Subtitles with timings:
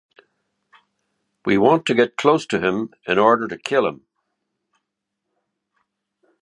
[1.45, 4.07] We want to get close to him in order to kill him.